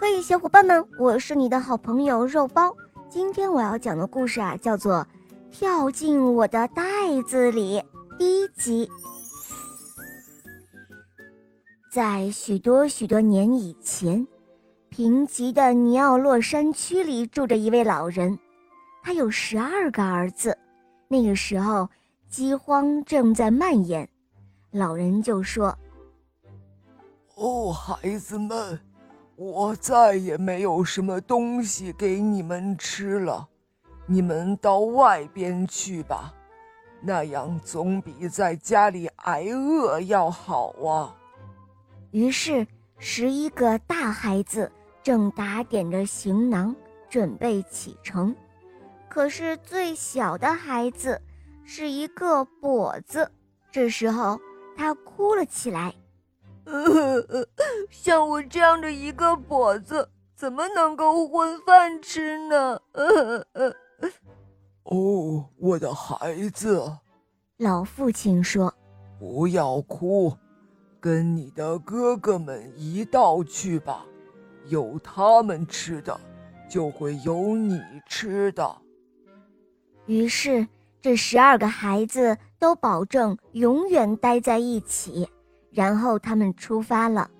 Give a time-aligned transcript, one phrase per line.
[0.00, 2.74] 嘿，小伙伴们，我是你的好朋友肉包。
[3.10, 4.94] 今天我要讲的故事啊，叫做
[5.50, 6.82] 《跳进我的袋
[7.26, 7.78] 子里》
[8.16, 8.88] 第一集。
[11.92, 14.26] 在许多许多年以前，
[14.88, 18.38] 贫瘠的尼奥洛山区里住着一位老人，
[19.02, 20.56] 他有十二个儿子。
[21.08, 21.86] 那个时候，
[22.26, 24.08] 饥荒正在蔓延，
[24.70, 25.76] 老人就说
[27.36, 28.80] ：“哦，孩子们。”
[29.42, 33.48] 我再也没有什么东西给你们吃了，
[34.04, 36.34] 你们到外边去吧，
[37.00, 41.16] 那样总比在家里挨饿要好啊。
[42.10, 42.66] 于是，
[42.98, 44.70] 十一个大孩子
[45.02, 46.76] 正打点着行囊，
[47.08, 48.36] 准备启程。
[49.08, 51.18] 可是，最小的孩子
[51.64, 53.32] 是一个跛子，
[53.72, 54.38] 这时候
[54.76, 55.94] 他哭了起来。
[57.90, 62.80] 像我这样的一个跛子，怎么能够混饭吃呢？
[64.84, 66.98] 哦，我的孩子，
[67.58, 68.72] 老父亲说
[69.18, 70.32] ：“不要哭，
[70.98, 74.04] 跟你的哥哥们一道去吧，
[74.66, 76.18] 有他们吃的，
[76.68, 78.76] 就会有你吃的。”
[80.06, 80.66] 于是，
[81.02, 85.28] 这十二个孩子都保证永远待在一起。
[85.72, 87.30] 然后他们出发了，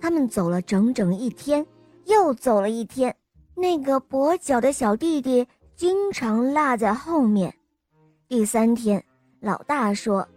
[0.00, 1.66] 他们走了整整一天，
[2.04, 3.14] 又走了一天。
[3.54, 7.54] 那个跛脚的小弟弟经常落在后面。
[8.28, 9.02] 第三天，
[9.40, 10.28] 老大说：“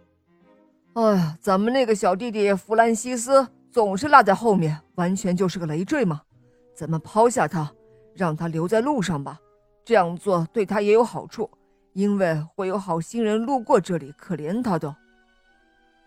[0.94, 6.22] 哎呀，咱们那个小弟弟弗兰西斯总是落在后面，完全就是个累赘嘛。
[6.74, 7.70] 咱们抛下他，
[8.14, 9.38] 让他留在路上吧。
[9.84, 11.50] 这样做对他也有好处，
[11.92, 14.96] 因为会有好心人路过这里，可怜他的。”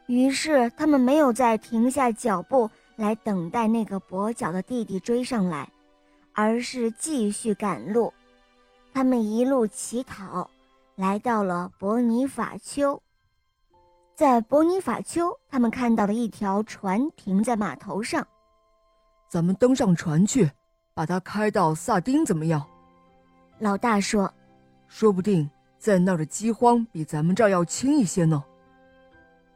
[0.08, 5.70] 于是他们没有再停下脚步来等待那个跛脚的弟弟追上来，
[6.34, 8.14] 而是继续赶路。
[8.94, 10.50] 他们一路乞讨，
[10.96, 13.02] 来到了伯尼法丘。
[14.14, 18.28] 在伯尼法丘，他们看到了一条船停在码头上。
[19.28, 20.52] 咱们登上船去，
[20.94, 22.64] 把它开到萨丁，怎么样？
[23.58, 24.32] 老大说
[24.88, 25.50] ：“说不定
[25.80, 28.44] 在那儿的饥荒比咱们这儿要轻一些呢。”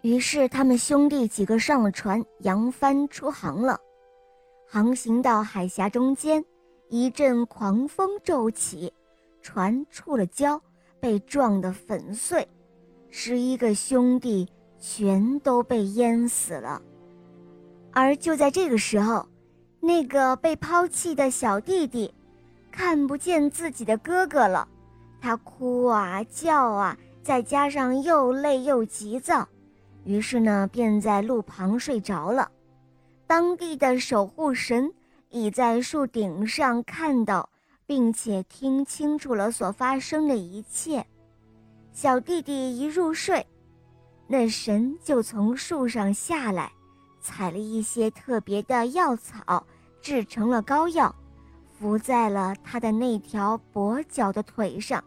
[0.07, 3.77] 于是，他们兄弟几个上了船，扬帆出航了。
[4.65, 6.45] 航行到海峡中间，
[6.87, 8.93] 一阵狂风骤起，
[9.41, 10.61] 船触了礁，
[11.01, 12.47] 被撞得粉碎。
[13.09, 14.47] 十一个兄弟
[14.79, 16.81] 全都被淹死了。
[17.91, 19.27] 而就在这个时候，
[19.81, 22.13] 那个被抛弃的小弟弟
[22.71, 24.65] 看不见自己的哥哥了，
[25.19, 29.45] 他哭啊叫啊，再加上又累又急躁。
[30.07, 32.49] 于是呢，便在路旁睡着了。
[33.27, 34.89] 当地的守护神
[35.29, 37.49] 已在树顶上看到，
[37.85, 41.05] 并且听清楚了所发生的一切。
[41.91, 43.45] 小弟弟一入睡，
[44.27, 46.71] 那神就从树上下来，
[47.19, 49.67] 采了一些特别的药草，
[50.01, 51.13] 制成了膏药，
[51.77, 55.03] 敷在了他的那条跛脚的腿上。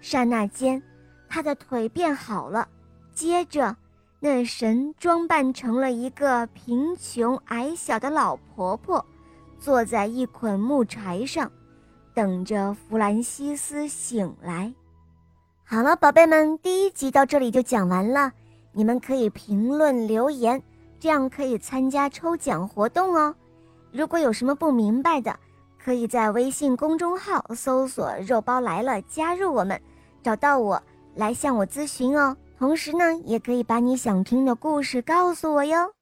[0.00, 0.82] 刹那间，
[1.28, 2.68] 他的腿变好了。
[3.14, 3.76] 接着，
[4.24, 9.04] 那神装扮成了一个贫穷矮小的老婆婆，
[9.58, 11.52] 坐在一捆木柴上，
[12.14, 14.72] 等着弗兰西斯醒来。
[15.62, 18.32] 好了，宝贝们，第一集到这里就讲完了。
[18.72, 20.62] 你们可以评论留言，
[20.98, 23.34] 这样可以参加抽奖活动哦。
[23.92, 25.38] 如果有什么不明白的，
[25.78, 29.78] 可以在微信公众号搜索“肉包来了”，加入我们，
[30.22, 30.82] 找到我
[31.14, 32.34] 来向我咨询哦。
[32.56, 35.94] 同时呢，也可以把你想听的故事告诉我哟。